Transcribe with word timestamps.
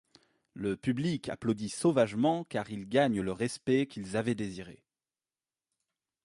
Le 0.55 0.75
public 0.77 1.29
applaudit 1.29 1.69
sauvagement 1.69 2.43
car 2.45 2.71
ils 2.71 2.89
gagnent 2.89 3.21
le 3.21 3.31
respect 3.31 3.85
qu'ils 3.85 4.17
avaient 4.17 4.33
désiré. 4.33 4.83